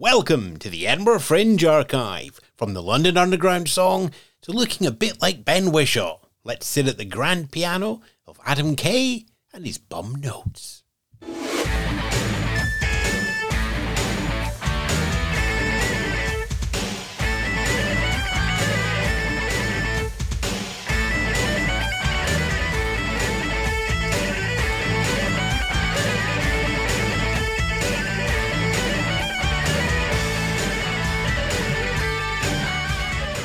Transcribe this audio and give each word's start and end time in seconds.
Welcome 0.00 0.56
to 0.60 0.70
the 0.70 0.86
Edinburgh 0.86 1.18
Fringe 1.18 1.62
Archive. 1.62 2.40
From 2.56 2.72
the 2.72 2.82
London 2.82 3.18
Underground 3.18 3.68
song 3.68 4.12
to 4.40 4.50
looking 4.50 4.86
a 4.86 4.90
bit 4.90 5.20
like 5.20 5.44
Ben 5.44 5.72
Whishaw. 5.72 6.20
let's 6.42 6.66
sit 6.66 6.88
at 6.88 6.96
the 6.96 7.04
grand 7.04 7.52
piano 7.52 8.00
of 8.26 8.40
Adam 8.46 8.76
Kay 8.76 9.26
and 9.52 9.66
his 9.66 9.76
bum 9.76 10.14
notes. 10.14 10.79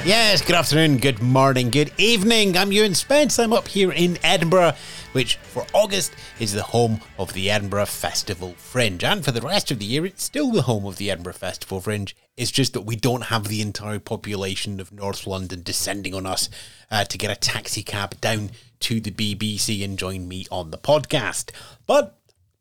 Yes, 0.06 0.44
good 0.44 0.56
afternoon, 0.56 0.98
good 0.98 1.20
morning, 1.20 1.72
good 1.72 1.92
evening. 1.98 2.56
I'm 2.56 2.72
Ewan 2.72 2.94
Spence. 2.94 3.40
I'm 3.40 3.52
up 3.52 3.68
here 3.68 3.92
in 3.92 4.20
Edinburgh, 4.24 4.74
which 5.14 5.38
for 5.38 5.66
August 5.74 6.14
is 6.40 6.54
the 6.54 6.62
home 6.62 7.02
of 7.18 7.34
the 7.34 7.50
Edinburgh 7.50 7.88
Festival 7.88 8.54
Fringe. 8.56 9.04
And 9.04 9.26
for 9.26 9.32
the 9.32 9.42
rest 9.42 9.72
of 9.72 9.80
the 9.80 9.86
year, 9.86 10.06
it's 10.06 10.22
still 10.22 10.52
the 10.52 10.62
home 10.62 10.86
of 10.86 10.98
the 10.98 11.10
Edinburgh 11.10 11.34
Festival 11.34 11.82
Fringe. 11.82 12.16
It's 12.38 12.52
just 12.52 12.74
that 12.74 12.82
we 12.82 12.96
don't 12.96 13.24
have 13.24 13.48
the 13.48 13.64
entire 13.64 13.98
population 13.98 14.80
of 14.80 14.92
North 14.92 15.26
London 15.26 15.64
descending 15.64 16.14
on 16.14 16.28
us 16.28 16.52
uh, 16.92 17.06
to 17.06 17.18
get 17.18 17.32
a 17.32 17.36
taxi 17.36 17.82
cab 17.82 18.22
down 18.22 18.52
to 18.82 19.00
the 19.00 19.10
BBC 19.10 19.84
and 19.84 19.98
join 19.98 20.28
me 20.28 20.46
on 20.52 20.70
the 20.70 20.78
podcast. 20.78 21.50
But 21.88 22.16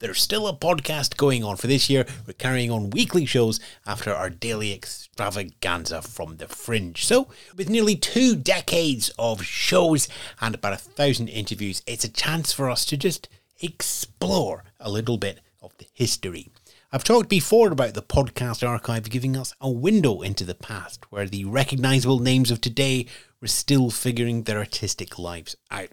there's 0.04 0.20
still 0.20 0.46
a 0.46 0.54
podcast 0.54 1.16
going 1.16 1.42
on 1.42 1.56
for 1.56 1.66
this 1.66 1.88
year. 1.88 2.04
We're 2.26 2.34
carrying 2.34 2.70
on 2.70 2.90
weekly 2.90 3.24
shows 3.24 3.58
after 3.86 4.12
our 4.12 4.28
daily 4.28 4.70
extravaganza 4.70 6.02
from 6.02 6.36
the 6.36 6.46
fringe. 6.46 7.06
So, 7.06 7.28
with 7.56 7.70
nearly 7.70 7.96
two 7.96 8.36
decades 8.36 9.10
of 9.18 9.42
shows 9.42 10.06
and 10.42 10.54
about 10.54 10.74
a 10.74 10.76
thousand 10.76 11.28
interviews, 11.28 11.82
it's 11.86 12.04
a 12.04 12.12
chance 12.12 12.52
for 12.52 12.68
us 12.68 12.84
to 12.84 12.98
just 12.98 13.30
explore 13.62 14.64
a 14.78 14.90
little 14.90 15.16
bit 15.16 15.40
of 15.62 15.72
the 15.78 15.86
history. 15.94 16.50
I've 16.92 17.02
talked 17.02 17.30
before 17.30 17.72
about 17.72 17.94
the 17.94 18.02
podcast 18.02 18.68
archive 18.68 19.08
giving 19.08 19.38
us 19.38 19.54
a 19.58 19.70
window 19.70 20.20
into 20.20 20.44
the 20.44 20.54
past 20.54 21.10
where 21.10 21.26
the 21.26 21.46
recognisable 21.46 22.18
names 22.18 22.50
of 22.50 22.60
today 22.60 23.06
were 23.40 23.48
still 23.48 23.88
figuring 23.88 24.42
their 24.42 24.58
artistic 24.58 25.18
lives 25.18 25.56
out. 25.70 25.88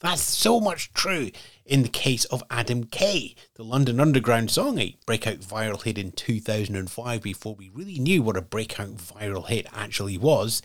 That's 0.00 0.22
so 0.22 0.60
much 0.60 0.92
true 0.92 1.30
in 1.66 1.82
the 1.82 1.88
case 1.88 2.24
of 2.26 2.44
Adam 2.50 2.84
Kay, 2.84 3.34
the 3.54 3.64
London 3.64 3.98
Underground 3.98 4.48
song, 4.48 4.78
a 4.78 4.96
breakout 5.06 5.40
viral 5.40 5.82
hit 5.82 5.98
in 5.98 6.12
2005 6.12 7.20
before 7.20 7.56
we 7.56 7.68
really 7.68 7.98
knew 7.98 8.22
what 8.22 8.36
a 8.36 8.42
breakout 8.42 8.96
viral 8.96 9.48
hit 9.48 9.66
actually 9.74 10.16
was. 10.16 10.62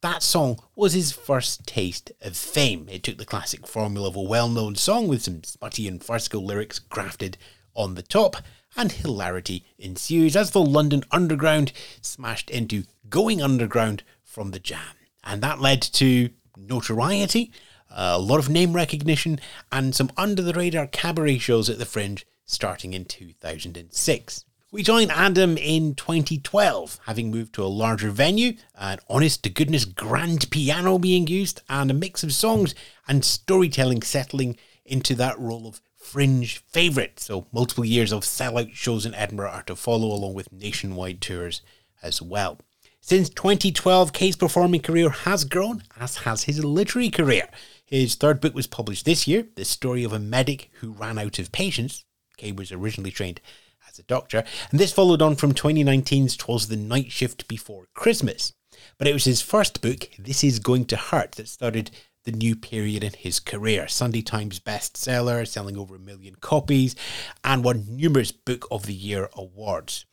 That 0.00 0.22
song 0.22 0.58
was 0.74 0.94
his 0.94 1.12
first 1.12 1.66
taste 1.66 2.12
of 2.22 2.34
fame. 2.34 2.88
It 2.88 3.02
took 3.02 3.18
the 3.18 3.26
classic 3.26 3.66
formula 3.66 4.08
of 4.08 4.16
a 4.16 4.22
well 4.22 4.48
known 4.48 4.74
song 4.74 5.06
with 5.06 5.22
some 5.22 5.44
smutty 5.44 5.86
and 5.86 6.02
farcical 6.02 6.42
lyrics 6.42 6.78
grafted 6.78 7.36
on 7.74 7.94
the 7.94 8.02
top, 8.02 8.36
and 8.74 8.90
hilarity 8.90 9.66
ensues 9.78 10.34
as 10.34 10.52
the 10.52 10.62
London 10.62 11.04
Underground 11.10 11.72
smashed 12.00 12.48
into 12.48 12.84
Going 13.10 13.42
Underground 13.42 14.02
from 14.22 14.52
the 14.52 14.58
Jam. 14.58 14.96
And 15.22 15.42
that 15.42 15.60
led 15.60 15.82
to 15.82 16.30
notoriety 16.56 17.52
a 17.90 18.18
lot 18.18 18.38
of 18.38 18.48
name 18.48 18.72
recognition, 18.72 19.40
and 19.72 19.94
some 19.94 20.10
under 20.16 20.42
the 20.42 20.52
radar 20.52 20.86
cabaret 20.86 21.38
shows 21.38 21.68
at 21.68 21.78
the 21.78 21.86
Fringe 21.86 22.26
starting 22.44 22.92
in 22.94 23.04
2006. 23.04 24.44
We 24.72 24.84
joined 24.84 25.10
Adam 25.10 25.56
in 25.56 25.96
2012, 25.96 27.00
having 27.06 27.30
moved 27.30 27.54
to 27.54 27.64
a 27.64 27.66
larger 27.66 28.10
venue, 28.10 28.54
an 28.76 29.00
honest 29.08 29.42
to 29.42 29.50
goodness 29.50 29.84
grand 29.84 30.48
piano 30.50 30.96
being 30.98 31.26
used, 31.26 31.62
and 31.68 31.90
a 31.90 31.94
mix 31.94 32.22
of 32.22 32.32
songs 32.32 32.74
and 33.08 33.24
storytelling 33.24 34.02
settling 34.02 34.56
into 34.84 35.16
that 35.16 35.38
role 35.40 35.66
of 35.66 35.80
fringe 35.96 36.58
favourite. 36.58 37.18
So, 37.18 37.46
multiple 37.52 37.84
years 37.84 38.12
of 38.12 38.22
sellout 38.22 38.72
shows 38.72 39.04
in 39.04 39.14
Edinburgh 39.14 39.50
are 39.50 39.62
to 39.64 39.74
follow, 39.74 40.06
along 40.06 40.34
with 40.34 40.52
nationwide 40.52 41.20
tours 41.20 41.62
as 42.00 42.22
well. 42.22 42.58
Since 43.00 43.30
2012, 43.30 44.12
Kay's 44.12 44.36
performing 44.36 44.82
career 44.82 45.10
has 45.10 45.44
grown, 45.44 45.82
as 45.98 46.18
has 46.18 46.44
his 46.44 46.64
literary 46.64 47.10
career. 47.10 47.48
His 47.90 48.14
third 48.14 48.40
book 48.40 48.54
was 48.54 48.68
published 48.68 49.04
this 49.04 49.26
year, 49.26 49.48
The 49.56 49.64
Story 49.64 50.04
of 50.04 50.12
a 50.12 50.20
Medic 50.20 50.70
Who 50.74 50.92
Ran 50.92 51.18
Out 51.18 51.40
of 51.40 51.50
Patients. 51.50 52.04
Kay 52.36 52.52
was 52.52 52.70
originally 52.70 53.10
trained 53.10 53.40
as 53.88 53.98
a 53.98 54.04
doctor, 54.04 54.44
and 54.70 54.78
this 54.78 54.92
followed 54.92 55.20
on 55.20 55.34
from 55.34 55.54
2019's 55.54 56.36
Twas 56.36 56.68
the 56.68 56.76
Night 56.76 57.10
Shift 57.10 57.48
Before 57.48 57.88
Christmas. 57.92 58.52
But 58.96 59.08
it 59.08 59.12
was 59.12 59.24
his 59.24 59.42
first 59.42 59.82
book, 59.82 60.08
This 60.20 60.44
Is 60.44 60.60
Going 60.60 60.84
to 60.84 60.96
Hurt, 60.96 61.32
that 61.32 61.48
started 61.48 61.90
the 62.22 62.30
new 62.30 62.54
period 62.54 63.02
in 63.02 63.14
his 63.14 63.40
career. 63.40 63.88
Sunday 63.88 64.22
Times 64.22 64.60
bestseller, 64.60 65.44
selling 65.44 65.76
over 65.76 65.96
a 65.96 65.98
million 65.98 66.36
copies, 66.36 66.94
and 67.42 67.64
won 67.64 67.86
numerous 67.88 68.30
Book 68.30 68.68
of 68.70 68.86
the 68.86 68.94
Year 68.94 69.28
awards. 69.32 70.06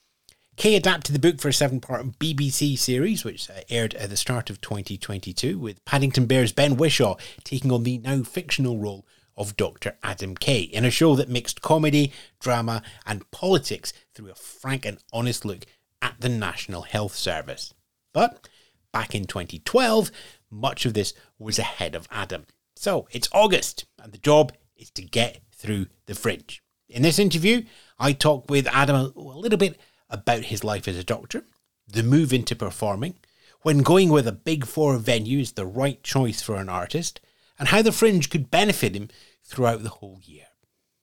Kay 0.58 0.76
adapted 0.76 1.14
the 1.14 1.20
book 1.20 1.40
for 1.40 1.50
a 1.50 1.54
seven 1.54 1.80
part 1.80 2.18
BBC 2.18 2.80
series, 2.80 3.24
which 3.24 3.48
uh, 3.48 3.62
aired 3.70 3.94
at 3.94 4.10
the 4.10 4.18
start 4.18 4.50
of 4.50 4.60
2022, 4.60 5.60
with 5.60 5.86
Paddington 5.86 6.26
Bear's 6.26 6.52
Ben 6.52 6.78
Whishaw 6.78 7.20
taking 7.44 7.72
on 7.72 7.84
the 7.84 8.00
now 8.00 8.24
fictional 8.24 8.80
role 8.80 9.06
of 9.38 9.56
Dr. 9.56 9.96
Adam 10.02 10.36
Kay 10.36 10.62
in 10.62 10.84
a 10.84 10.90
show 10.90 11.16
that 11.16 11.30
mixed 11.30 11.62
comedy, 11.62 12.12
drama, 12.40 12.82
and 13.06 13.30
politics 13.30 13.94
through 14.16 14.32
a 14.32 14.36
frank 14.36 14.84
and 14.84 14.98
honest 15.14 15.46
look 15.46 15.64
at 16.02 16.20
the 16.22 16.30
National 16.30 16.82
Health 16.82 17.14
Service. 17.14 17.76
But 18.12 18.50
back 18.92 19.14
in 19.14 19.26
2012, 19.26 20.10
much 20.50 20.88
of 20.88 20.96
this 20.96 21.14
was 21.38 21.60
ahead 21.60 21.94
of 21.94 22.08
Adam. 22.10 22.48
So 22.76 23.08
it's 23.12 23.30
August, 23.32 23.86
and 24.02 24.12
the 24.12 24.18
job 24.18 24.54
is 24.76 24.90
to 24.92 25.04
get 25.04 25.40
through 25.56 25.86
the 26.08 26.16
fringe. 26.16 26.64
In 26.90 27.04
this 27.04 27.20
interview, 27.20 27.64
I 28.00 28.14
talk 28.14 28.50
with 28.50 28.66
Adam 28.66 28.96
a 28.96 29.20
little 29.20 29.60
bit 29.60 29.78
about 30.10 30.46
his 30.46 30.64
life 30.64 30.88
as 30.88 30.98
a 30.98 31.04
doctor, 31.04 31.44
the 31.88 32.04
move 32.04 32.34
into 32.34 32.56
performing, 32.56 33.16
when 33.62 33.80
going 33.80 34.10
with 34.10 34.28
a 34.28 34.32
big 34.32 34.66
four 34.66 34.98
venue 34.98 35.40
is 35.40 35.54
the 35.54 35.66
right 35.66 36.02
choice 36.04 36.42
for 36.42 36.56
an 36.56 36.70
artist, 36.70 37.20
and 37.60 37.70
how 37.70 37.82
the 37.82 37.92
fringe 37.92 38.30
could 38.30 38.52
benefit 38.52 38.96
him 38.96 39.10
throughout 39.44 39.84
the 39.84 39.90
whole 39.90 40.20
year. 40.24 40.46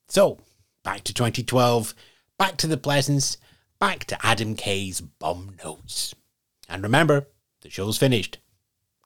So, 0.08 0.38
back 0.82 1.02
to 1.04 1.14
2012, 1.14 1.94
back 2.38 2.56
to 2.58 2.66
the 2.66 2.76
Pleasance, 2.76 3.36
back 3.78 4.04
to 4.06 4.26
Adam 4.26 4.54
Kay's 4.54 5.00
bum 5.00 5.56
notes. 5.64 6.14
And 6.68 6.82
remember, 6.82 7.28
the 7.62 7.70
show's 7.70 7.98
finished. 7.98 8.38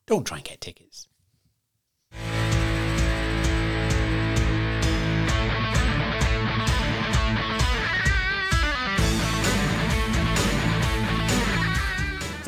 Don't 0.06 0.26
try 0.26 0.38
and 0.38 0.46
get 0.46 0.60
tickets. 0.60 1.07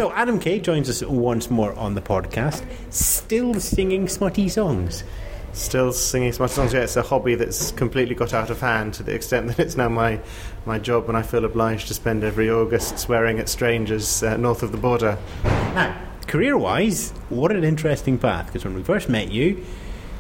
So 0.01 0.11
Adam 0.13 0.41
Kay 0.41 0.61
joins 0.61 0.89
us 0.89 1.03
once 1.03 1.51
more 1.51 1.75
on 1.75 1.95
the 1.95 2.01
podcast, 2.01 2.65
still 2.89 3.53
singing 3.61 4.09
smutty 4.09 4.49
songs. 4.49 5.05
Still 5.53 5.93
singing 5.93 6.33
smutty 6.33 6.55
songs. 6.55 6.73
Yeah, 6.73 6.81
it's 6.81 6.97
a 6.97 7.03
hobby 7.03 7.35
that's 7.35 7.71
completely 7.73 8.15
got 8.15 8.33
out 8.33 8.49
of 8.49 8.63
hand 8.63 8.95
to 8.95 9.03
the 9.03 9.13
extent 9.15 9.49
that 9.49 9.59
it's 9.59 9.77
now 9.77 9.91
my 9.91 10.19
my 10.65 10.79
job, 10.79 11.11
and 11.11 11.19
I 11.19 11.23
feel 11.23 11.45
obliged 11.45 11.89
to 11.89 11.93
spend 11.93 12.25
every 12.25 12.49
August 12.49 12.99
swearing 12.99 13.39
at 13.41 13.51
strangers 13.51 14.23
uh, 14.23 14.39
north 14.39 14.63
of 14.63 14.73
the 14.73 14.79
border. 14.79 15.19
Now, 15.45 15.95
career-wise, 16.27 17.11
what 17.29 17.53
an 17.53 17.63
interesting 17.63 18.17
path. 18.17 18.47
Because 18.47 18.65
when 18.65 18.73
we 18.73 18.83
first 18.83 19.11
met 19.11 19.31
you, 19.31 19.63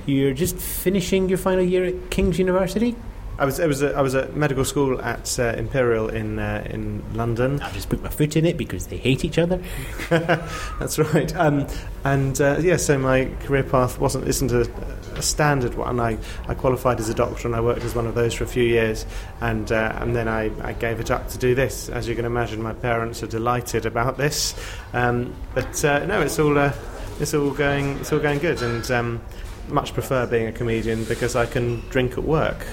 you're 0.05 0.35
just 0.35 0.59
finishing 0.59 1.31
your 1.31 1.39
final 1.39 1.65
year 1.65 1.85
at 1.87 2.11
King's 2.11 2.39
University. 2.39 2.97
I 3.41 3.47
was 3.47 3.59
I 3.59 3.65
was 3.65 3.83
a, 3.83 3.97
I 3.97 4.03
was 4.03 4.15
at 4.15 4.37
medical 4.37 4.67
school 4.67 5.01
at 5.01 5.41
uh, 5.41 5.55
Imperial 5.56 6.11
in 6.11 6.39
uh, 6.39 6.62
in 6.69 7.03
London. 7.15 7.59
I've 7.62 7.73
just 7.73 7.89
put 7.89 8.03
my 8.03 8.11
foot 8.11 8.37
in 8.37 8.45
it 8.45 8.59
because 8.59 8.89
they 8.89 8.99
hate 8.99 9.25
each 9.25 9.38
other. 9.38 9.62
That's 10.11 10.99
right. 10.99 11.35
Um, 11.35 11.67
and 12.05 12.38
uh, 12.38 12.59
yeah, 12.61 12.76
so 12.76 12.99
my 12.99 13.31
career 13.44 13.62
path 13.62 13.99
wasn't 13.99 14.29
isn't 14.29 14.53
a, 14.53 14.70
a, 15.17 15.23
standard 15.23 15.75
one. 15.75 16.00
I, 16.00 16.19
I 16.49 16.55
qualified 16.55 17.00
as 17.00 17.09
a 17.09 17.14
doctor 17.14 17.49
and 17.49 17.56
I 17.56 17.62
worked 17.62 17.82
as 17.82 17.94
one 17.94 18.06
of 18.06 18.14
those 18.14 18.35
for 18.35 18.44
a 18.44 18.47
few 18.47 18.62
years, 18.62 19.06
and 19.41 19.73
uh, 19.73 19.97
and 19.97 20.14
then 20.14 20.29
I, 20.29 20.50
I 20.62 20.75
gave 20.75 21.00
it 21.00 21.11
up 21.11 21.31
to 21.31 21.38
do 21.38 21.55
this. 21.55 21.88
As 21.88 22.06
you 22.06 22.14
can 22.14 22.26
imagine, 22.26 22.61
my 22.61 22.75
parents 22.75 23.23
are 23.23 23.26
delighted 23.26 23.87
about 23.87 24.19
this. 24.19 24.55
Um, 24.93 25.35
but 25.55 25.82
uh, 25.82 26.05
no, 26.05 26.20
it's 26.20 26.38
all 26.38 26.59
uh, 26.59 26.75
it's 27.19 27.32
all 27.32 27.53
going 27.53 27.97
it's 28.00 28.12
all 28.12 28.20
going 28.20 28.41
good, 28.41 28.61
and 28.61 28.91
um, 28.91 29.23
much 29.69 29.94
prefer 29.94 30.26
being 30.26 30.47
a 30.47 30.53
comedian 30.53 31.05
because 31.05 31.37
I 31.37 31.47
can 31.47 31.81
drink 31.88 32.19
at 32.19 32.25
work 32.25 32.67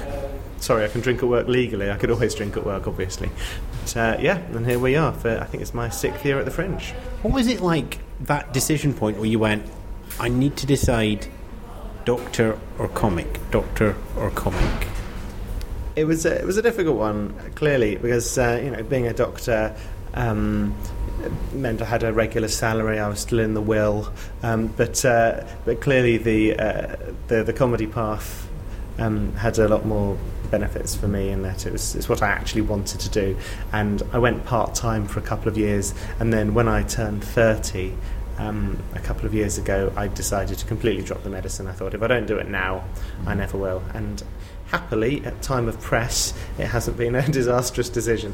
sorry, 0.59 0.85
I 0.85 0.87
can 0.87 1.01
drink 1.01 1.23
at 1.23 1.29
work 1.29 1.47
legally. 1.47 1.89
I 1.89 1.97
could 1.97 2.11
always 2.11 2.35
drink 2.35 2.57
at 2.57 2.65
work, 2.65 2.87
obviously. 2.87 3.29
But 3.81 3.97
uh, 3.97 4.17
yeah, 4.19 4.37
and 4.37 4.65
here 4.65 4.79
we 4.79 4.95
are. 4.95 5.13
For, 5.13 5.39
I 5.39 5.45
think 5.45 5.61
it's 5.61 5.73
my 5.73 5.89
sixth 5.89 6.25
year 6.25 6.39
at 6.39 6.45
the 6.45 6.51
Fringe. 6.51 6.91
What 7.21 7.33
was 7.33 7.47
it 7.47 7.61
like 7.61 7.99
that 8.21 8.53
decision 8.53 8.93
point 8.93 9.17
where 9.17 9.27
you 9.27 9.39
went, 9.39 9.65
I 10.19 10.29
need 10.29 10.57
to 10.57 10.65
decide 10.65 11.27
doctor 12.05 12.57
or 12.77 12.87
comic, 12.89 13.39
doctor 13.51 13.95
or 14.17 14.29
comic? 14.31 14.87
It 15.95 16.05
was 16.05 16.25
a, 16.25 16.39
it 16.39 16.45
was 16.45 16.57
a 16.57 16.61
difficult 16.61 16.97
one, 16.97 17.33
clearly, 17.55 17.95
because 17.95 18.37
uh, 18.37 18.61
you 18.63 18.71
know 18.71 18.83
being 18.83 19.07
a 19.07 19.13
doctor 19.13 19.75
Um, 20.13 20.73
meant 21.53 21.81
I 21.81 21.85
had 21.85 22.03
a 22.03 22.11
regular 22.11 22.47
salary. 22.47 22.97
I 22.97 23.07
was 23.07 23.19
still 23.19 23.39
in 23.39 23.53
the 23.53 23.61
will, 23.61 24.11
um, 24.41 24.67
but 24.77 25.03
uh, 25.05 25.43
but 25.65 25.79
clearly 25.79 26.17
the, 26.17 26.57
uh, 26.57 26.95
the 27.27 27.43
the 27.43 27.53
comedy 27.53 27.85
path 27.85 28.47
um, 28.97 29.33
had 29.33 29.59
a 29.59 29.67
lot 29.67 29.85
more 29.85 30.17
benefits 30.47 30.95
for 30.95 31.07
me 31.07 31.29
in 31.29 31.41
that 31.43 31.65
it 31.65 31.71
was 31.71 31.95
it's 31.95 32.09
what 32.09 32.21
I 32.21 32.27
actually 32.29 32.61
wanted 32.61 32.99
to 33.01 33.09
do. 33.09 33.37
And 33.71 34.01
I 34.11 34.19
went 34.19 34.45
part 34.45 34.75
time 34.75 35.07
for 35.07 35.19
a 35.19 35.23
couple 35.23 35.47
of 35.47 35.57
years, 35.57 35.93
and 36.19 36.33
then 36.33 36.53
when 36.53 36.67
I 36.67 36.83
turned 36.83 37.23
thirty. 37.23 37.95
Um, 38.39 38.77
a 38.93 38.99
couple 38.99 39.25
of 39.25 39.33
years 39.33 39.57
ago, 39.57 39.91
I 39.95 40.07
decided 40.07 40.59
to 40.59 40.65
completely 40.67 41.03
drop 41.03 41.23
the 41.23 41.29
medicine. 41.31 41.65
I 41.65 41.71
thought 41.71 41.95
if 41.95 42.03
I 42.03 42.07
don't 42.07 42.27
do 42.27 42.37
it 42.37 42.47
now, 42.47 42.83
I 43.25 43.33
never 43.33 43.57
will. 43.57 43.81
And 43.95 44.23
happily, 44.67 45.23
at 45.25 45.41
time 45.41 45.67
of 45.67 45.79
press, 45.81 46.33
it 46.57 46.67
hasn't 46.67 46.97
been 46.97 47.15
a 47.15 47.27
disastrous 47.31 47.89
decision. 47.89 48.33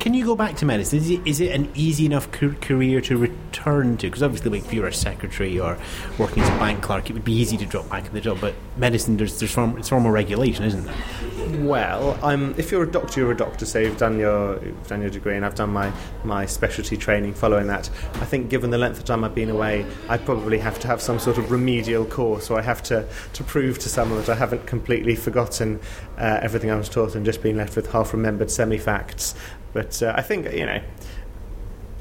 Can 0.00 0.12
you 0.12 0.24
go 0.24 0.34
back 0.34 0.56
to 0.56 0.66
medicine? 0.66 0.98
Is 0.98 1.10
it, 1.10 1.26
is 1.26 1.40
it 1.40 1.52
an 1.52 1.70
easy 1.74 2.04
enough 2.04 2.30
career 2.30 3.00
to 3.02 3.16
return 3.16 3.96
to? 3.98 4.06
Because 4.06 4.22
obviously, 4.22 4.50
like, 4.50 4.64
if 4.64 4.74
you're 4.74 4.86
a 4.86 4.92
secretary 4.92 5.58
or 5.58 5.78
working 6.18 6.42
as 6.42 6.48
a 6.48 6.58
bank 6.58 6.82
clerk, 6.82 7.08
it 7.10 7.12
would 7.12 7.24
be 7.24 7.32
easy 7.32 7.56
to 7.58 7.66
drop 7.66 7.88
back 7.88 8.06
in 8.06 8.12
the 8.12 8.20
job. 8.20 8.38
But 8.40 8.54
medicine, 8.76 9.16
there's, 9.16 9.38
there's 9.38 9.52
form, 9.52 9.78
it's 9.78 9.88
formal 9.88 10.10
regulation, 10.10 10.64
isn't 10.64 10.84
there? 10.84 11.64
Well, 11.64 12.18
I'm, 12.22 12.54
if 12.58 12.72
you're 12.72 12.82
a 12.82 12.90
doctor, 12.90 13.20
you're 13.20 13.32
a 13.32 13.36
doctor. 13.36 13.64
So 13.64 13.78
you've 13.78 13.96
done 13.96 14.18
your 14.18 14.62
you've 14.64 14.86
done 14.88 15.00
your 15.00 15.10
degree, 15.10 15.36
and 15.36 15.44
I've 15.44 15.54
done 15.54 15.70
my 15.70 15.92
my 16.24 16.46
specialty 16.46 16.96
training 16.96 17.34
following 17.34 17.66
that. 17.68 17.88
I 18.14 18.24
think, 18.24 18.50
given 18.50 18.70
the 18.70 18.78
length 18.78 18.98
of 18.98 19.04
time 19.04 19.24
I've 19.24 19.34
been 19.34 19.50
away, 19.50 19.86
I 20.08 20.16
probably 20.16 20.58
have 20.58 20.78
to 20.80 20.86
have 20.88 21.00
some 21.00 21.18
sort 21.18 21.38
of 21.38 21.50
remedial 21.50 22.04
course, 22.04 22.50
or 22.50 22.58
I 22.58 22.62
have 22.62 22.82
to 22.84 23.06
to 23.34 23.44
prove 23.44 23.78
to 23.80 23.88
someone 23.88 24.18
that 24.18 24.28
I 24.28 24.34
haven't 24.34 24.66
completely 24.66 25.14
forgotten 25.14 25.73
uh, 26.18 26.40
everything 26.42 26.70
I 26.70 26.76
was 26.76 26.88
taught 26.88 27.14
and 27.14 27.24
just 27.24 27.42
being 27.42 27.56
left 27.56 27.76
with 27.76 27.92
half 27.92 28.12
remembered 28.12 28.50
semi 28.50 28.78
facts. 28.78 29.34
But 29.72 30.02
uh, 30.02 30.14
I 30.16 30.22
think 30.22 30.52
you 30.52 30.66
know 30.66 30.80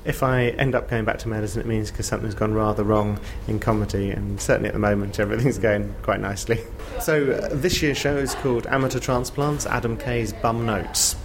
if 0.05 0.21
I 0.21 0.47
end 0.49 0.75
up 0.75 0.89
going 0.89 1.05
back 1.05 1.19
to 1.19 1.29
medicine, 1.29 1.61
it 1.61 1.67
means 1.67 1.89
because 1.89 2.07
something's 2.07 2.35
gone 2.35 2.53
rather 2.53 2.83
wrong 2.83 3.19
in 3.47 3.59
comedy, 3.59 4.09
and 4.09 4.39
certainly 4.39 4.67
at 4.67 4.73
the 4.73 4.79
moment, 4.79 5.19
everything's 5.19 5.57
going 5.57 5.95
quite 6.01 6.19
nicely. 6.19 6.59
So, 6.99 7.31
uh, 7.31 7.49
this 7.51 7.81
year's 7.81 7.97
show 7.97 8.17
is 8.17 8.35
called 8.35 8.67
Amateur 8.67 8.99
Transplants 8.99 9.65
Adam 9.65 9.97
Kay's 9.97 10.33
Bum 10.33 10.65
Notes. 10.65 11.15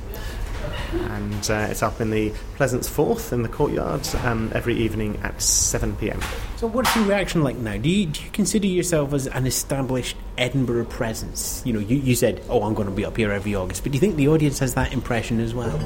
And 0.92 1.50
uh, 1.50 1.66
it's 1.70 1.82
up 1.82 2.00
in 2.00 2.10
the 2.10 2.32
Pleasance 2.56 2.88
Forth 2.88 3.32
in 3.32 3.42
the 3.42 3.48
courtyard 3.48 4.06
um, 4.24 4.50
every 4.54 4.74
evening 4.76 5.18
at 5.22 5.40
7 5.40 5.96
pm. 5.96 6.20
So, 6.56 6.66
what's 6.66 6.94
your 6.96 7.04
reaction 7.04 7.42
like 7.42 7.56
now? 7.56 7.76
Do 7.76 7.88
you, 7.88 8.06
do 8.06 8.22
you 8.22 8.30
consider 8.30 8.66
yourself 8.66 9.12
as 9.12 9.26
an 9.26 9.46
established 9.46 10.16
Edinburgh 10.36 10.86
presence? 10.86 11.62
You 11.64 11.72
know, 11.74 11.80
you, 11.80 11.96
you 11.96 12.14
said, 12.14 12.42
oh, 12.48 12.62
I'm 12.62 12.74
going 12.74 12.88
to 12.88 12.94
be 12.94 13.04
up 13.04 13.16
here 13.16 13.32
every 13.32 13.54
August, 13.54 13.82
but 13.82 13.92
do 13.92 13.96
you 13.96 14.00
think 14.00 14.16
the 14.16 14.28
audience 14.28 14.58
has 14.60 14.74
that 14.74 14.92
impression 14.92 15.40
as 15.40 15.54
well? 15.54 15.78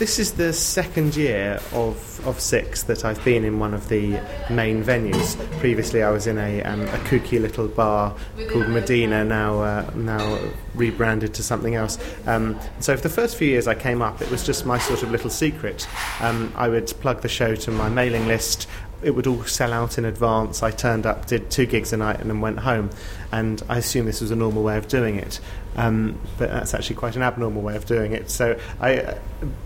This 0.00 0.18
is 0.18 0.32
the 0.32 0.52
second 0.52 1.14
year 1.14 1.60
of, 1.72 2.26
of 2.26 2.40
six 2.40 2.82
that 2.82 3.04
I've 3.04 3.24
been 3.24 3.44
in 3.44 3.60
one 3.60 3.72
of 3.72 3.88
the 3.88 4.20
main 4.50 4.82
venues. 4.82 5.36
Previously, 5.60 6.02
I 6.02 6.10
was 6.10 6.26
in 6.26 6.36
a, 6.36 6.62
um, 6.64 6.82
a 6.82 6.98
kooky 7.06 7.40
little 7.40 7.68
bar 7.68 8.12
called 8.50 8.68
Medina, 8.70 9.24
now 9.24 9.60
uh, 9.60 9.88
now 9.94 10.40
rebranded 10.74 11.32
to 11.34 11.44
something 11.44 11.76
else. 11.76 11.96
Um, 12.26 12.58
so, 12.80 12.96
for 12.96 13.04
the 13.04 13.08
first 13.08 13.36
few 13.36 13.46
years 13.46 13.68
I 13.68 13.76
came 13.76 14.02
up, 14.02 14.20
it 14.20 14.28
was 14.32 14.44
just 14.44 14.66
my 14.66 14.78
sort 14.78 15.04
of 15.04 15.12
little 15.12 15.30
secret. 15.30 15.86
Um, 16.20 16.52
I 16.56 16.68
would 16.68 16.88
plug 17.00 17.22
the 17.22 17.28
show 17.28 17.54
to 17.54 17.70
my 17.70 17.88
mailing 17.88 18.26
list, 18.26 18.68
it 19.04 19.14
would 19.14 19.26
all 19.26 19.44
sell 19.44 19.72
out 19.72 19.98
in 19.98 20.04
advance. 20.04 20.62
I 20.62 20.70
turned 20.70 21.06
up, 21.06 21.26
did 21.26 21.50
two 21.50 21.66
gigs 21.66 21.92
a 21.92 21.96
night, 21.96 22.20
and 22.20 22.30
then 22.30 22.40
went 22.40 22.60
home. 22.60 22.90
And 23.30 23.62
I 23.68 23.78
assume 23.78 24.06
this 24.06 24.20
was 24.20 24.30
a 24.30 24.36
normal 24.36 24.62
way 24.62 24.76
of 24.76 24.88
doing 24.88 25.16
it. 25.16 25.40
Um, 25.76 26.18
but 26.38 26.50
that's 26.50 26.74
actually 26.74 26.96
quite 26.96 27.16
an 27.16 27.22
abnormal 27.22 27.62
way 27.62 27.76
of 27.76 27.86
doing 27.86 28.12
it. 28.12 28.30
So, 28.30 28.58
I, 28.80 29.18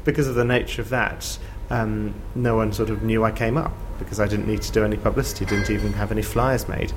because 0.04 0.26
of 0.26 0.34
the 0.34 0.44
nature 0.44 0.82
of 0.82 0.88
that, 0.88 1.38
um, 1.70 2.14
no 2.34 2.56
one 2.56 2.72
sort 2.72 2.90
of 2.90 3.02
knew 3.02 3.24
I 3.24 3.30
came 3.30 3.56
up 3.56 3.72
because 3.98 4.20
I 4.20 4.26
didn't 4.26 4.46
need 4.46 4.62
to 4.62 4.72
do 4.72 4.84
any 4.84 4.96
publicity, 4.96 5.44
didn't 5.44 5.70
even 5.70 5.92
have 5.92 6.10
any 6.12 6.22
flyers 6.22 6.68
made. 6.68 6.92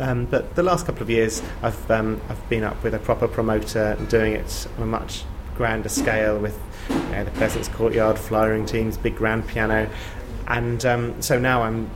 Um, 0.00 0.26
but 0.26 0.54
the 0.54 0.62
last 0.62 0.86
couple 0.86 1.02
of 1.02 1.10
years, 1.10 1.42
I've 1.62 1.90
um, 1.90 2.20
I've 2.28 2.48
been 2.48 2.64
up 2.64 2.82
with 2.82 2.94
a 2.94 2.98
proper 2.98 3.28
promoter 3.28 3.96
doing 4.08 4.32
it 4.34 4.66
on 4.76 4.82
a 4.82 4.86
much 4.86 5.24
grander 5.56 5.88
scale 5.88 6.38
with 6.38 6.58
you 6.88 6.96
know, 6.96 7.24
the 7.24 7.30
Pleasance 7.32 7.68
Courtyard, 7.68 8.18
flyering 8.18 8.66
teams, 8.66 8.96
big 8.96 9.16
grand 9.16 9.46
piano, 9.46 9.88
and 10.52 10.84
um, 10.86 11.20
so 11.22 11.38
now 11.38 11.62
I'm. 11.62 11.90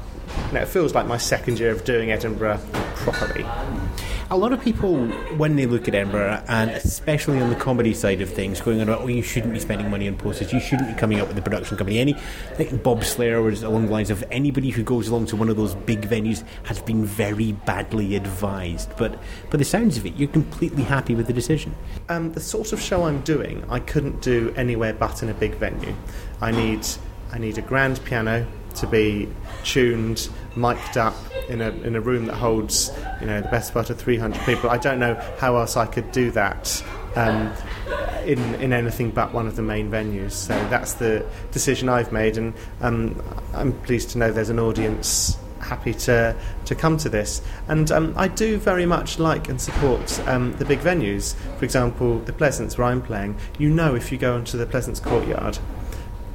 You 0.48 0.54
know, 0.54 0.60
it 0.62 0.68
feels 0.68 0.92
like 0.92 1.06
my 1.06 1.18
second 1.18 1.60
year 1.60 1.70
of 1.70 1.84
doing 1.84 2.10
Edinburgh 2.10 2.58
properly. 2.96 3.46
A 4.28 4.36
lot 4.36 4.52
of 4.52 4.60
people, 4.60 5.06
when 5.36 5.54
they 5.54 5.66
look 5.66 5.86
at 5.86 5.94
Edinburgh, 5.94 6.42
and 6.48 6.68
especially 6.72 7.40
on 7.40 7.48
the 7.48 7.54
comedy 7.54 7.94
side 7.94 8.20
of 8.20 8.28
things, 8.28 8.60
going 8.60 8.80
on 8.80 8.88
about, 8.88 9.02
oh, 9.02 9.06
you 9.06 9.22
shouldn't 9.22 9.52
be 9.52 9.60
spending 9.60 9.88
money 9.88 10.08
on 10.08 10.16
posters, 10.16 10.52
you 10.52 10.58
shouldn't 10.58 10.88
be 10.88 10.94
coming 10.98 11.20
up 11.20 11.28
with 11.28 11.38
a 11.38 11.42
production 11.42 11.76
company. 11.76 12.00
Any, 12.00 12.16
like 12.58 12.82
Bob 12.82 13.04
Slayer 13.04 13.40
was 13.40 13.62
along 13.62 13.86
the 13.86 13.92
lines 13.92 14.10
of 14.10 14.24
anybody 14.32 14.70
who 14.70 14.82
goes 14.82 15.06
along 15.06 15.26
to 15.26 15.36
one 15.36 15.48
of 15.48 15.56
those 15.56 15.76
big 15.76 16.02
venues 16.02 16.42
has 16.64 16.80
been 16.80 17.04
very 17.04 17.52
badly 17.52 18.16
advised. 18.16 18.90
But 18.96 19.16
by 19.50 19.58
the 19.58 19.64
sounds 19.64 19.96
of 19.96 20.04
it, 20.06 20.16
you're 20.16 20.28
completely 20.28 20.82
happy 20.82 21.14
with 21.14 21.28
the 21.28 21.32
decision. 21.32 21.72
Um, 22.08 22.32
the 22.32 22.40
sort 22.40 22.72
of 22.72 22.80
show 22.80 23.04
I'm 23.04 23.20
doing, 23.20 23.64
I 23.68 23.78
couldn't 23.78 24.22
do 24.22 24.52
anywhere 24.56 24.92
but 24.92 25.22
in 25.22 25.28
a 25.28 25.34
big 25.34 25.54
venue. 25.54 25.94
I 26.40 26.50
need 26.50 26.84
I 27.32 27.38
need 27.38 27.58
a 27.58 27.62
grand 27.62 28.04
piano 28.04 28.46
to 28.76 28.86
be 28.86 29.28
tuned, 29.64 30.28
mic'd 30.54 30.96
up 30.96 31.16
in 31.48 31.60
a, 31.60 31.70
in 31.70 31.96
a 31.96 32.00
room 32.00 32.26
that 32.26 32.34
holds, 32.34 32.90
you 33.20 33.26
know, 33.26 33.40
the 33.40 33.48
best 33.48 33.72
part 33.72 33.90
of 33.90 33.98
300 33.98 34.40
people. 34.42 34.70
I 34.70 34.78
don't 34.78 34.98
know 34.98 35.14
how 35.38 35.56
else 35.56 35.76
I 35.76 35.86
could 35.86 36.12
do 36.12 36.30
that 36.32 36.82
um, 37.14 37.52
in, 38.24 38.38
in 38.56 38.72
anything 38.72 39.10
but 39.10 39.32
one 39.32 39.46
of 39.46 39.56
the 39.56 39.62
main 39.62 39.90
venues. 39.90 40.32
So 40.32 40.54
that's 40.68 40.94
the 40.94 41.26
decision 41.52 41.88
I've 41.88 42.12
made, 42.12 42.36
and 42.38 42.54
um, 42.80 43.22
I'm 43.54 43.72
pleased 43.82 44.10
to 44.10 44.18
know 44.18 44.32
there's 44.32 44.50
an 44.50 44.58
audience 44.58 45.38
happy 45.60 45.94
to, 45.94 46.36
to 46.64 46.74
come 46.74 46.96
to 46.98 47.08
this. 47.08 47.42
And 47.68 47.90
um, 47.90 48.14
I 48.16 48.28
do 48.28 48.58
very 48.58 48.86
much 48.86 49.18
like 49.18 49.48
and 49.48 49.60
support 49.60 50.20
um, 50.28 50.52
the 50.58 50.64
big 50.64 50.80
venues. 50.80 51.34
For 51.58 51.64
example, 51.64 52.20
the 52.20 52.32
Pleasance, 52.32 52.78
where 52.78 52.86
I'm 52.86 53.02
playing, 53.02 53.36
you 53.58 53.68
know 53.68 53.94
if 53.94 54.12
you 54.12 54.18
go 54.18 54.36
into 54.36 54.56
the 54.56 54.66
Pleasance 54.66 55.00
courtyard, 55.00 55.58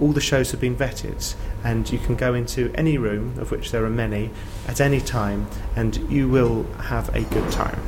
all 0.02 0.12
the 0.12 0.22
shows 0.22 0.52
have 0.52 0.60
been 0.60 0.76
vetted, 0.76 1.36
and 1.64 1.90
you 1.92 2.00
can 2.00 2.16
go 2.16 2.34
into 2.34 2.72
any 2.76 2.98
room, 2.98 3.38
of 3.40 3.52
which 3.52 3.72
there 3.72 3.86
are 3.86 3.90
many, 3.90 4.32
at 4.68 4.82
any 4.82 5.00
time, 5.00 5.48
and 5.76 5.96
you 6.12 6.28
will 6.28 6.64
have 6.74 7.16
a 7.16 7.22
good 7.22 7.50
time. 7.52 7.80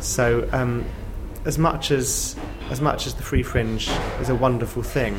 So, 0.00 0.48
um, 0.52 0.84
as 1.44 1.58
much 1.58 1.90
as 1.90 2.36
as 2.70 2.80
much 2.80 3.06
as 3.06 3.14
the 3.14 3.22
Free 3.22 3.42
Fringe 3.42 3.88
is 4.20 4.28
a 4.28 4.34
wonderful 4.34 4.82
thing 4.82 5.16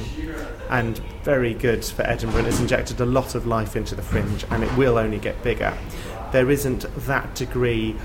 and 0.70 1.00
very 1.24 1.54
good 1.56 1.84
for 1.84 2.04
Edinburgh, 2.04 2.40
and 2.40 2.48
it's 2.48 2.60
injected 2.60 3.02
a 3.02 3.06
lot 3.06 3.34
of 3.34 3.48
life 3.48 3.76
into 3.76 3.96
the 3.96 4.04
Fringe, 4.04 4.46
and 4.52 4.64
it 4.64 4.72
will 4.78 4.98
only 4.98 5.18
get 5.18 5.42
bigger. 5.44 5.76
There 6.32 6.52
isn't 6.52 6.86
that 7.08 7.34
degree 7.34 7.96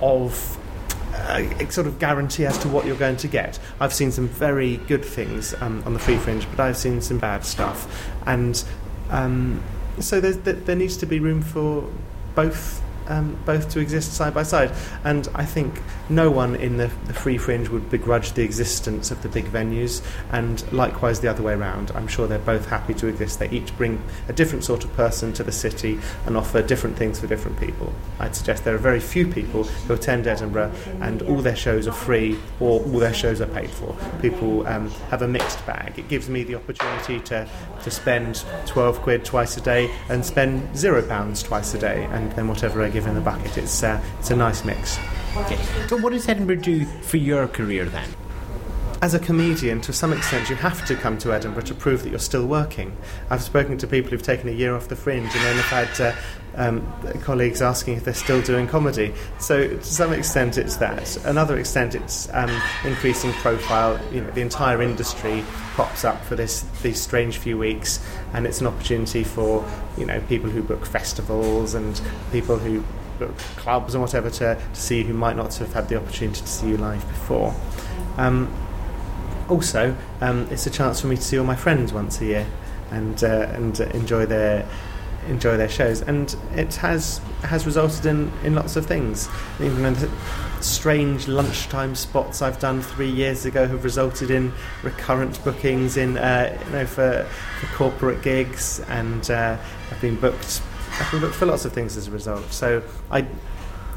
of 0.00 0.58
uh, 1.12 1.68
sort 1.68 1.86
of 1.86 1.98
guarantee 1.98 2.46
as 2.46 2.58
to 2.58 2.68
what 2.68 2.86
you're 2.86 2.96
going 2.96 3.16
to 3.18 3.28
get. 3.28 3.58
I've 3.80 3.92
seen 3.92 4.10
some 4.12 4.28
very 4.28 4.76
good 4.76 5.04
things 5.04 5.54
um, 5.60 5.82
on 5.86 5.92
the 5.92 5.98
free 5.98 6.16
fringe, 6.16 6.46
but 6.50 6.60
I've 6.60 6.76
seen 6.76 7.00
some 7.00 7.18
bad 7.18 7.44
stuff, 7.44 8.10
and 8.26 8.62
um, 9.10 9.62
so 10.00 10.20
there 10.20 10.76
needs 10.76 10.96
to 10.98 11.06
be 11.06 11.20
room 11.20 11.42
for 11.42 11.90
both 12.34 12.82
um, 13.08 13.38
both 13.44 13.70
to 13.70 13.80
exist 13.80 14.12
side 14.14 14.34
by 14.34 14.42
side. 14.42 14.72
And 15.04 15.28
I 15.34 15.44
think 15.44 15.80
no 16.08 16.30
one 16.30 16.56
in 16.56 16.76
the, 16.76 16.90
the 17.06 17.14
free 17.14 17.38
fringe 17.38 17.68
would 17.68 17.90
begrudge 17.90 18.32
the 18.32 18.42
existence 18.42 19.10
of 19.10 19.22
the 19.22 19.28
big 19.28 19.46
venues, 19.46 20.02
and 20.30 20.70
likewise 20.72 21.20
the 21.20 21.28
other 21.28 21.42
way 21.42 21.54
around. 21.54 21.90
I'm 21.92 22.08
sure 22.08 22.26
they're 22.26 22.38
both 22.38 22.66
happy 22.66 22.94
to 22.94 23.06
exist. 23.06 23.38
They 23.38 23.50
each 23.50 23.76
bring 23.76 24.02
a 24.28 24.32
different 24.32 24.64
sort 24.64 24.84
of 24.84 24.92
person 24.94 25.32
to 25.34 25.42
the 25.42 25.52
city 25.52 25.98
and 26.26 26.36
offer 26.36 26.62
different 26.62 26.96
things 26.96 27.20
for 27.20 27.26
different 27.26 27.58
people. 27.58 27.92
I'd 28.18 28.36
suggest 28.36 28.64
there 28.64 28.74
are 28.74 28.78
very 28.78 29.00
few 29.00 29.26
people 29.26 29.64
who 29.64 29.94
attend 29.94 30.26
Edinburgh 30.26 30.72
and 31.00 31.22
all 31.22 31.38
their 31.38 31.56
shows 31.56 31.86
are 31.86 31.92
free 31.92 32.38
or 32.60 32.80
all 32.80 32.98
their 32.98 33.14
shows 33.14 33.40
are 33.40 33.46
paid 33.46 33.70
for. 33.70 33.96
People 34.20 34.66
um, 34.66 34.90
have 35.10 35.22
a 35.22 35.28
mixed 35.28 35.64
bag. 35.66 35.98
It 35.98 36.08
gives 36.08 36.28
me 36.28 36.44
the 36.44 36.54
opportunity 36.54 37.20
to, 37.20 37.48
to 37.82 37.90
spend 37.90 38.44
12 38.66 39.00
quid 39.00 39.24
twice 39.24 39.56
a 39.56 39.60
day 39.60 39.90
and 40.08 40.24
spend 40.24 40.76
zero 40.76 41.02
pounds 41.02 41.42
twice 41.42 41.74
a 41.74 41.78
day, 41.78 42.04
and 42.12 42.32
then 42.32 42.48
whatever 42.48 42.82
I 42.82 42.88
give 42.92 43.06
in 43.06 43.14
the 43.14 43.20
bucket. 43.20 43.56
It's 43.58 43.82
uh, 43.82 44.02
it's 44.18 44.30
a 44.30 44.36
nice 44.36 44.64
mix. 44.64 44.98
Okay. 45.36 45.58
So, 45.88 45.96
what 45.96 46.12
does 46.12 46.28
Edinburgh 46.28 46.56
do 46.56 46.84
for 46.84 47.16
your 47.16 47.48
career 47.48 47.86
then? 47.86 48.08
As 49.00 49.14
a 49.14 49.18
comedian, 49.18 49.80
to 49.80 49.92
some 49.92 50.12
extent, 50.12 50.48
you 50.48 50.54
have 50.56 50.86
to 50.86 50.94
come 50.94 51.18
to 51.18 51.32
Edinburgh 51.32 51.64
to 51.64 51.74
prove 51.74 52.04
that 52.04 52.10
you're 52.10 52.20
still 52.20 52.46
working. 52.46 52.96
I've 53.30 53.42
spoken 53.42 53.76
to 53.78 53.86
people 53.88 54.10
who've 54.10 54.22
taken 54.22 54.48
a 54.48 54.52
year 54.52 54.76
off 54.76 54.86
the 54.86 54.94
fringe 54.94 55.34
and 55.34 55.44
then 55.44 55.56
have 55.56 55.88
had 55.88 56.00
uh, 56.00 56.16
um, 56.56 56.86
colleagues 57.22 57.62
asking 57.62 57.96
if 57.96 58.04
they're 58.04 58.14
still 58.14 58.42
doing 58.42 58.66
comedy. 58.66 59.14
So, 59.38 59.68
to 59.68 59.82
some 59.82 60.12
extent, 60.12 60.58
it's 60.58 60.76
that. 60.76 61.16
Another 61.24 61.58
extent, 61.58 61.94
it's 61.94 62.28
um, 62.32 62.50
increasing 62.84 63.32
profile. 63.34 64.00
You 64.12 64.22
know, 64.22 64.30
the 64.30 64.42
entire 64.42 64.82
industry 64.82 65.44
pops 65.74 66.04
up 66.04 66.22
for 66.24 66.36
this 66.36 66.62
these 66.82 67.00
strange 67.00 67.38
few 67.38 67.58
weeks, 67.58 68.04
and 68.32 68.46
it's 68.46 68.60
an 68.60 68.66
opportunity 68.66 69.24
for 69.24 69.66
you 69.96 70.06
know 70.06 70.20
people 70.28 70.50
who 70.50 70.62
book 70.62 70.84
festivals 70.86 71.74
and 71.74 72.00
people 72.30 72.58
who 72.58 72.84
book 73.18 73.36
clubs 73.56 73.94
and 73.94 74.02
whatever 74.02 74.30
to, 74.30 74.54
to 74.54 74.80
see 74.80 75.02
who 75.02 75.14
might 75.14 75.36
not 75.36 75.54
have 75.56 75.72
had 75.72 75.88
the 75.88 75.96
opportunity 75.96 76.40
to 76.40 76.46
see 76.46 76.68
you 76.68 76.76
live 76.76 77.06
before. 77.08 77.54
Um, 78.16 78.52
also, 79.48 79.96
um, 80.20 80.48
it's 80.50 80.66
a 80.66 80.70
chance 80.70 81.00
for 81.00 81.08
me 81.08 81.16
to 81.16 81.22
see 81.22 81.38
all 81.38 81.44
my 81.44 81.56
friends 81.56 81.92
once 81.92 82.20
a 82.20 82.24
year 82.24 82.46
and 82.90 83.22
uh, 83.24 83.48
and 83.52 83.80
enjoy 83.80 84.26
their 84.26 84.68
enjoy 85.28 85.56
their 85.56 85.68
shows. 85.68 86.02
And 86.02 86.34
it 86.54 86.74
has 86.76 87.20
has 87.42 87.66
resulted 87.66 88.06
in, 88.06 88.32
in 88.44 88.54
lots 88.54 88.76
of 88.76 88.86
things. 88.86 89.28
Even 89.60 89.96
strange 90.60 91.26
lunchtime 91.26 91.94
spots 91.94 92.40
I've 92.40 92.60
done 92.60 92.82
three 92.82 93.10
years 93.10 93.44
ago 93.44 93.66
have 93.66 93.84
resulted 93.84 94.30
in 94.30 94.52
recurrent 94.82 95.42
bookings 95.44 95.96
in 95.96 96.16
uh, 96.16 96.56
you 96.66 96.72
know 96.72 96.86
for, 96.86 97.26
for 97.60 97.66
corporate 97.76 98.22
gigs, 98.22 98.80
and 98.88 99.30
uh, 99.30 99.56
I've 99.90 100.00
been 100.00 100.16
booked. 100.16 100.62
I've 101.00 101.10
been 101.10 101.20
booked 101.20 101.34
for 101.34 101.46
lots 101.46 101.64
of 101.64 101.72
things 101.72 101.96
as 101.96 102.08
a 102.08 102.10
result. 102.10 102.52
So 102.52 102.82
I 103.10 103.26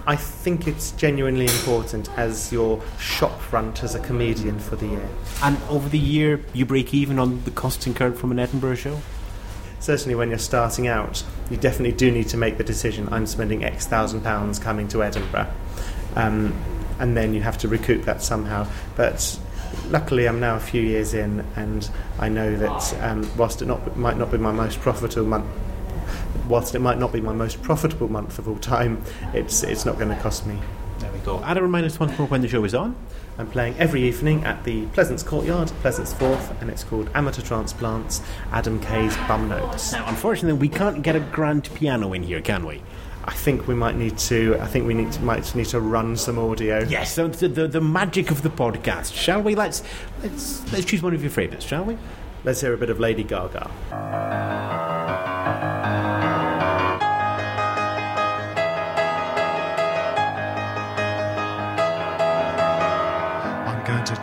I 0.08 0.16
think 0.16 0.68
it's 0.68 0.92
genuinely 0.92 1.46
important 1.46 2.10
as 2.16 2.52
your 2.52 2.80
shop 3.00 3.40
front 3.42 3.84
as 3.84 3.96
a 3.96 4.00
comedian 4.00 4.60
for 4.60 4.76
the 4.76 4.86
year. 4.86 5.10
And 5.42 5.58
over 5.68 5.90
the 5.90 5.98
year, 5.98 6.42
you 6.54 6.64
break 6.66 6.94
even 6.94 7.18
on 7.18 7.44
the 7.44 7.52
costs 7.52 7.88
incurred 7.88 8.16
from 8.16 8.32
an 8.32 8.38
Edinburgh 8.38 8.76
show? 8.76 9.02
Certainly, 9.86 10.16
when 10.16 10.30
you're 10.30 10.40
starting 10.40 10.88
out, 10.88 11.24
you 11.52 11.58
definitely 11.58 11.96
do 11.96 12.10
need 12.10 12.28
to 12.30 12.38
make 12.38 12.58
the 12.58 12.64
decision 12.64 13.08
I'm 13.12 13.28
spending 13.28 13.64
X 13.64 13.86
thousand 13.86 14.22
pounds 14.22 14.58
coming 14.58 14.88
to 14.88 15.04
Edinburgh. 15.04 15.48
Um, 16.16 16.60
and 16.98 17.16
then 17.16 17.36
you 17.36 17.42
have 17.42 17.60
to 17.60 17.68
recoup 17.68 18.04
that 18.06 18.24
somehow. 18.24 18.66
But 18.96 19.40
luckily, 19.90 20.28
I'm 20.28 20.40
now 20.40 20.56
a 20.56 20.60
few 20.60 20.82
years 20.82 21.14
in, 21.14 21.46
and 21.56 21.88
I 22.18 22.30
know 22.30 22.56
that 22.58 23.00
um, 23.04 23.30
whilst 23.38 23.62
it 23.62 23.68
not, 23.68 23.96
might 23.96 24.18
not 24.18 24.32
be 24.32 24.40
my 24.40 24.52
most 24.52 24.80
profitable 24.80 25.28
month, 25.28 25.46
whilst 26.48 26.74
it 26.74 26.80
might 26.80 26.98
not 26.98 27.14
be 27.14 27.22
my 27.22 27.34
most 27.34 27.62
profitable 27.62 28.10
month 28.10 28.40
of 28.40 28.50
all 28.50 28.58
time, 28.58 29.04
it's 29.36 29.62
it's 29.62 29.86
not 29.86 30.00
going 30.00 30.10
to 30.10 30.20
cost 30.20 30.48
me. 30.48 30.58
There 30.98 31.12
we 31.12 31.20
go. 31.20 31.44
Add 31.44 31.60
a 31.60 31.62
reminder 31.62 31.92
to 31.92 32.00
once 32.00 32.18
more 32.18 32.28
when 32.28 32.42
the 32.42 32.48
show 32.48 32.64
is 32.64 32.74
on. 32.74 32.96
I'm 33.38 33.48
playing 33.48 33.76
every 33.78 34.04
evening 34.04 34.46
at 34.46 34.64
the 34.64 34.86
Pleasance 34.88 35.22
Courtyard, 35.22 35.68
Pleasance 35.82 36.14
Forth, 36.14 36.62
and 36.62 36.70
it's 36.70 36.86
called 36.86 37.10
Amateur 37.14 37.42
Transplants, 37.42 38.22
Adam 38.52 38.80
Kay's 38.80 39.16
Bum 39.28 39.50
Notes. 39.50 39.92
Now, 39.92 40.08
unfortunately, 40.08 40.58
we 40.58 40.70
can't 40.70 41.02
get 41.02 41.18
a 41.18 41.20
grand 41.20 41.70
piano 41.74 42.14
in 42.14 42.24
here, 42.24 42.40
can 42.42 42.66
we? 42.66 42.82
I 43.26 43.34
think 43.34 43.68
we 43.68 43.76
might 43.76 43.98
need 43.98 44.18
to. 44.20 44.58
I 44.62 44.68
think 44.68 44.88
we 44.88 44.94
need 44.94 45.12
to, 45.14 45.22
might 45.24 45.54
need 45.54 45.66
to 45.68 45.82
run 45.82 46.16
some 46.16 46.40
audio. 46.40 46.80
Yes, 46.88 47.14
so 47.14 47.28
the, 47.28 47.48
the, 47.48 47.68
the 47.68 47.82
magic 47.82 48.32
of 48.32 48.42
the 48.42 48.50
podcast. 48.50 49.14
Shall 49.14 49.42
we? 49.42 49.56
Let's 49.56 49.84
let's 50.22 50.72
let's 50.72 50.86
choose 50.86 51.02
one 51.02 51.14
of 51.14 51.22
your 51.22 51.32
favourites, 51.32 51.66
shall 51.66 51.84
we? 51.84 51.98
Let's 52.44 52.62
hear 52.62 52.74
a 52.74 52.78
bit 52.78 52.92
of 52.92 53.00
Lady 53.00 53.24
Gaga. 53.24 53.72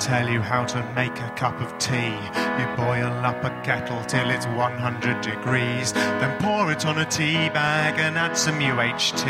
Tell 0.02 0.28
you 0.28 0.42
how 0.42 0.64
to 0.64 0.82
make 0.94 1.16
a 1.20 1.30
cup 1.36 1.60
of 1.60 1.78
tea. 1.78 2.16
You 2.58 2.66
boil 2.76 3.12
up 3.24 3.44
a 3.44 3.50
kettle 3.62 4.04
till 4.04 4.30
it's 4.30 4.46
100 4.46 5.20
degrees, 5.20 5.92
then 5.92 6.40
pour 6.42 6.72
it 6.72 6.84
on 6.84 6.98
a 6.98 7.04
tea 7.04 7.48
bag 7.50 8.00
and 8.00 8.18
add 8.18 8.36
some 8.36 8.58
UHT. 8.58 9.24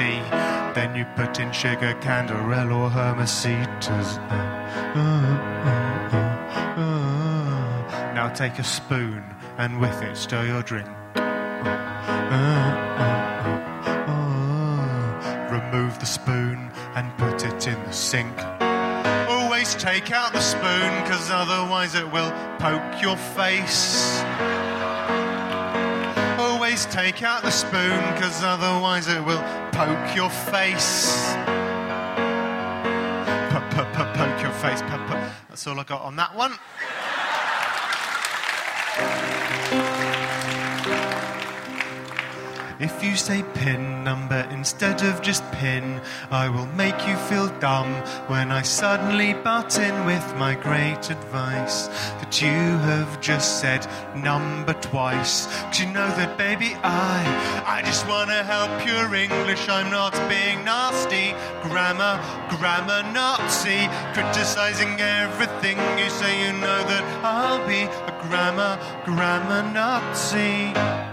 Then 0.75 0.97
you 0.97 1.05
put 1.15 1.41
in 1.41 1.53
sugar, 1.53 1.93
canderel, 2.01 2.75
or 2.75 2.89
Hermesetas. 2.89 4.17
Now 8.15 8.33
take 8.35 8.59
a 8.59 8.65
spoon 8.65 9.23
and 9.59 9.79
with 9.79 10.01
it 10.01 10.17
stir 10.17 10.47
your 10.47 10.63
drink. 10.63 10.89
Remove 15.51 15.99
the 16.01 16.07
spoon 16.07 16.71
and 16.95 17.15
put 17.19 17.45
it 17.45 17.69
in 17.69 17.79
the 17.85 17.93
sink 17.93 18.35
always 19.63 19.77
take 19.77 20.11
out 20.11 20.33
the 20.33 20.41
spoon, 20.41 20.91
cause 21.07 21.31
otherwise 21.31 21.95
it 21.95 22.11
will 22.11 22.33
poke 22.59 23.01
your 23.01 23.17
face. 23.17 24.21
Always 26.37 26.85
take 26.87 27.23
out 27.23 27.45
the 27.45 27.51
spoon, 27.53 28.01
cause 28.21 28.43
otherwise 28.43 29.07
it 29.07 29.25
will 29.25 29.41
poke 29.71 30.17
your 30.17 30.31
face. 30.31 31.33
Poke 34.17 34.43
your 34.43 34.51
face. 34.51 34.81
That's 35.49 35.65
all 35.69 35.79
I 35.79 35.85
got 35.85 36.03
on 36.03 36.17
that 36.17 36.35
one. 36.35 36.55
If 42.83 43.05
you 43.05 43.15
say 43.15 43.45
pin 43.55 44.03
number 44.03 44.45
instead 44.51 45.03
of 45.03 45.23
just 45.23 45.45
pin, 45.53 46.01
I 46.33 46.49
will 46.49 46.67
make 46.67 47.07
you 47.07 47.15
feel 47.29 47.47
dumb 47.61 47.93
when 48.27 48.51
I 48.51 48.63
suddenly 48.63 49.35
butt 49.35 49.79
in 49.79 50.05
with 50.05 50.35
my 50.35 50.57
great 50.57 51.09
advice 51.09 51.87
that 52.19 52.43
you 52.43 52.49
have 52.89 53.21
just 53.21 53.61
said 53.61 53.87
number 54.17 54.73
twice. 54.73 55.47
Cause 55.47 55.79
you 55.79 55.87
know 55.87 56.09
that, 56.19 56.37
baby, 56.37 56.75
I, 56.83 57.63
I 57.65 57.83
just 57.83 58.05
wanna 58.09 58.43
help 58.43 58.85
your 58.85 59.15
English. 59.15 59.69
I'm 59.69 59.89
not 59.89 60.13
being 60.29 60.65
nasty. 60.65 61.37
Grammar, 61.63 62.19
grammar 62.51 63.05
Nazi, 63.13 63.87
criticizing 64.13 65.01
everything 65.01 65.79
you 66.01 66.11
say. 66.11 66.33
You 66.49 66.53
know 66.55 66.83
that 66.91 67.05
I'll 67.23 67.65
be 67.65 67.83
a 67.83 68.15
grammar, 68.27 68.77
grammar 69.05 69.63
Nazi. 69.73 71.12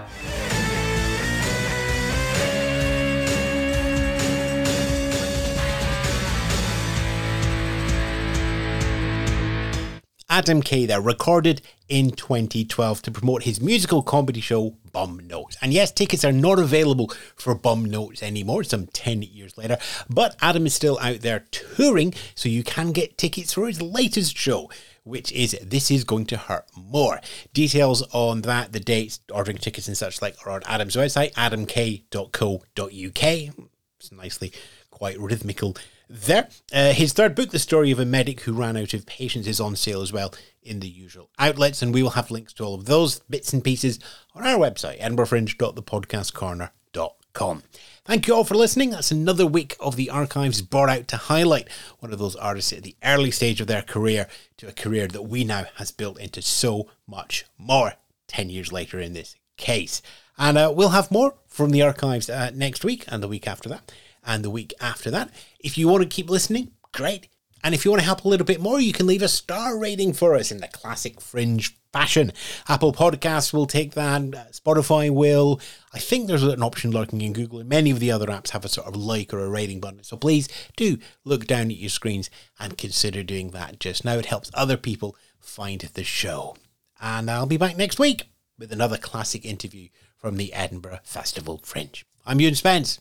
Adam 10.30 10.62
Kay 10.62 10.86
there, 10.86 11.00
recorded 11.00 11.60
in 11.88 12.12
2012 12.12 13.02
to 13.02 13.10
promote 13.10 13.42
his 13.42 13.60
musical 13.60 14.00
comedy 14.00 14.40
show 14.40 14.76
Bum 14.92 15.18
Notes. 15.26 15.56
And 15.60 15.72
yes, 15.72 15.90
tickets 15.90 16.24
are 16.24 16.30
not 16.30 16.60
available 16.60 17.12
for 17.34 17.52
Bum 17.56 17.84
Notes 17.84 18.22
anymore, 18.22 18.62
some 18.62 18.86
10 18.86 19.22
years 19.22 19.58
later, 19.58 19.76
but 20.08 20.36
Adam 20.40 20.66
is 20.66 20.74
still 20.74 21.00
out 21.00 21.22
there 21.22 21.46
touring, 21.50 22.14
so 22.36 22.48
you 22.48 22.62
can 22.62 22.92
get 22.92 23.18
tickets 23.18 23.52
for 23.52 23.66
his 23.66 23.82
latest 23.82 24.38
show. 24.38 24.70
Which 25.02 25.32
is 25.32 25.58
This 25.62 25.90
Is 25.90 26.04
Going 26.04 26.26
to 26.26 26.36
Hurt 26.36 26.66
More. 26.76 27.22
Details 27.54 28.02
on 28.12 28.42
that, 28.42 28.72
the 28.72 28.78
dates, 28.78 29.18
ordering 29.32 29.56
tickets 29.56 29.88
and 29.88 29.96
such 29.96 30.20
like 30.20 30.36
are 30.46 30.52
on 30.52 30.60
Adam's 30.66 30.94
website, 30.94 31.32
adamkay.co.uk. 31.32 33.66
It's 33.98 34.12
nicely 34.12 34.52
quite 34.90 35.18
rhythmical 35.18 35.74
there. 36.10 36.48
Uh, 36.72 36.92
his 36.92 37.12
third 37.12 37.36
book, 37.36 37.50
The 37.50 37.58
Story 37.58 37.90
of 37.92 38.00
a 38.00 38.04
Medic 38.04 38.40
Who 38.40 38.52
Ran 38.52 38.76
Out 38.76 38.92
of 38.94 39.06
Patients, 39.06 39.46
is 39.46 39.60
on 39.60 39.76
sale 39.76 40.02
as 40.02 40.12
well 40.12 40.34
in 40.62 40.80
the 40.80 40.88
usual 40.88 41.30
outlets, 41.38 41.80
and 41.82 41.94
we 41.94 42.02
will 42.02 42.10
have 42.10 42.32
links 42.32 42.52
to 42.54 42.64
all 42.64 42.74
of 42.74 42.86
those 42.86 43.20
bits 43.20 43.52
and 43.52 43.62
pieces 43.62 44.00
on 44.34 44.44
our 44.44 44.58
website, 44.58 45.00
edinburghfringe.thepodcastcorner.com. 45.00 47.62
Thank 48.04 48.26
you 48.26 48.34
all 48.34 48.42
for 48.42 48.56
listening. 48.56 48.90
That's 48.90 49.12
another 49.12 49.46
week 49.46 49.76
of 49.78 49.94
the 49.94 50.10
archives 50.10 50.62
brought 50.62 50.88
out 50.88 51.06
to 51.08 51.16
highlight 51.16 51.68
one 52.00 52.12
of 52.12 52.18
those 52.18 52.34
artists 52.34 52.72
at 52.72 52.82
the 52.82 52.96
early 53.04 53.30
stage 53.30 53.60
of 53.60 53.68
their 53.68 53.82
career 53.82 54.26
to 54.56 54.66
a 54.66 54.72
career 54.72 55.06
that 55.06 55.22
we 55.22 55.44
now 55.44 55.66
has 55.76 55.92
built 55.92 56.18
into 56.18 56.42
so 56.42 56.88
much 57.06 57.44
more 57.56 57.92
10 58.26 58.50
years 58.50 58.72
later 58.72 58.98
in 58.98 59.12
this 59.12 59.36
case. 59.56 60.02
And 60.36 60.58
uh, 60.58 60.72
we'll 60.74 60.88
have 60.88 61.12
more 61.12 61.34
from 61.46 61.70
the 61.70 61.82
archives 61.82 62.28
uh, 62.28 62.50
next 62.52 62.84
week 62.84 63.04
and 63.06 63.22
the 63.22 63.28
week 63.28 63.46
after 63.46 63.68
that 63.68 63.92
and 64.24 64.44
the 64.44 64.50
week 64.50 64.74
after 64.80 65.10
that. 65.10 65.30
If 65.58 65.76
you 65.78 65.88
want 65.88 66.02
to 66.02 66.08
keep 66.08 66.30
listening, 66.30 66.72
great. 66.92 67.28
And 67.62 67.74
if 67.74 67.84
you 67.84 67.90
want 67.90 68.00
to 68.00 68.06
help 68.06 68.24
a 68.24 68.28
little 68.28 68.46
bit 68.46 68.60
more, 68.60 68.80
you 68.80 68.92
can 68.92 69.06
leave 69.06 69.22
a 69.22 69.28
star 69.28 69.78
rating 69.78 70.14
for 70.14 70.34
us 70.34 70.50
in 70.50 70.58
the 70.58 70.68
classic 70.68 71.20
fringe 71.20 71.76
fashion. 71.92 72.32
Apple 72.68 72.92
Podcasts 72.92 73.52
will 73.52 73.66
take 73.66 73.92
that, 73.92 74.22
Spotify 74.52 75.10
will. 75.10 75.60
I 75.92 75.98
think 75.98 76.26
there's 76.26 76.42
an 76.42 76.62
option 76.62 76.90
lurking 76.90 77.20
in 77.20 77.32
Google, 77.32 77.58
and 77.58 77.68
many 77.68 77.90
of 77.90 78.00
the 78.00 78.10
other 78.10 78.28
apps 78.28 78.50
have 78.50 78.64
a 78.64 78.68
sort 78.68 78.86
of 78.86 78.96
like 78.96 79.34
or 79.34 79.44
a 79.44 79.50
rating 79.50 79.80
button. 79.80 80.02
So 80.04 80.16
please 80.16 80.48
do 80.76 80.98
look 81.24 81.46
down 81.46 81.70
at 81.70 81.76
your 81.76 81.90
screens 81.90 82.30
and 82.58 82.78
consider 82.78 83.22
doing 83.22 83.50
that 83.50 83.78
just 83.78 84.04
now. 84.04 84.14
It 84.14 84.26
helps 84.26 84.50
other 84.54 84.76
people 84.76 85.16
find 85.38 85.80
the 85.80 86.04
show. 86.04 86.56
And 87.00 87.30
I'll 87.30 87.46
be 87.46 87.56
back 87.56 87.76
next 87.76 87.98
week 87.98 88.22
with 88.58 88.72
another 88.72 88.96
classic 88.96 89.44
interview 89.44 89.88
from 90.16 90.36
the 90.36 90.52
Edinburgh 90.52 91.00
Festival 91.02 91.60
Fringe. 91.64 92.04
I'm 92.24 92.40
Ewan 92.40 92.54
Spence. 92.54 93.00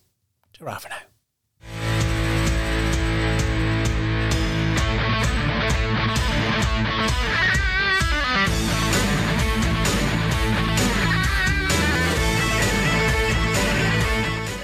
Ta 0.60 0.78
for 0.78 0.90
now. 0.90 0.98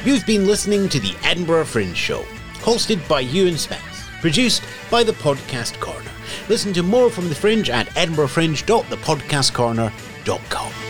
You've 0.05 0.25
been 0.27 0.45
listening 0.45 0.87
to 0.89 0.99
the 0.99 1.15
Edinburgh 1.23 1.65
Fringe 1.65 1.97
Show, 1.97 2.21
hosted 2.59 3.07
by 3.09 3.21
Ewan 3.21 3.57
Spence, 3.57 3.81
produced 4.21 4.61
by 4.91 5.03
The 5.03 5.13
Podcast 5.13 5.79
Corner. 5.79 6.11
Listen 6.47 6.71
to 6.73 6.83
more 6.83 7.09
from 7.09 7.27
The 7.27 7.35
Fringe 7.35 7.71
at 7.71 7.87
edinburghfringe.thepodcastcorner.com. 7.87 10.84